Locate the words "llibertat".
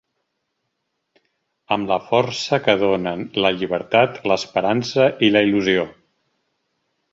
3.59-4.19